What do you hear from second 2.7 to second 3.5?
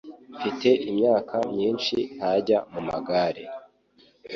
mu magare